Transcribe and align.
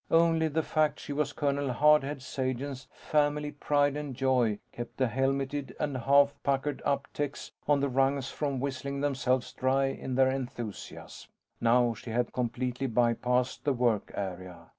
Only 0.09 0.47
the 0.47 0.63
fact 0.63 0.99
she 0.99 1.13
was 1.13 1.31
Colonel 1.31 1.71
"Hard 1.71 2.01
Head" 2.03 2.23
Sagen's 2.23 2.87
family 2.91 3.51
pride 3.51 3.95
and 3.95 4.15
joy 4.15 4.57
kept 4.71 4.97
the 4.97 5.07
helmeted 5.07 5.75
and 5.79 5.95
half 5.95 6.33
puckered 6.41 6.81
up 6.83 7.07
techs 7.13 7.51
on 7.67 7.81
the 7.81 7.87
rungs 7.87 8.31
from 8.31 8.59
whistling 8.59 9.01
themselves 9.01 9.53
dry 9.53 9.85
in 9.89 10.15
their 10.15 10.31
enthusiasm. 10.31 11.29
Now, 11.59 11.93
she 11.93 12.09
had 12.09 12.33
completely 12.33 12.87
bypassed 12.87 13.63
the 13.63 13.73
work 13.73 14.11
area. 14.15 14.69